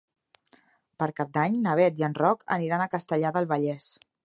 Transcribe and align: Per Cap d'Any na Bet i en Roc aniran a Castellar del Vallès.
Per 1.03 1.07
Cap 1.19 1.35
d'Any 1.35 1.59
na 1.67 1.77
Bet 1.81 2.03
i 2.03 2.07
en 2.09 2.17
Roc 2.21 2.43
aniran 2.59 2.85
a 2.87 2.91
Castellar 2.97 3.37
del 3.39 3.51
Vallès. 3.55 3.89